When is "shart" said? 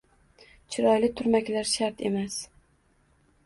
1.75-2.03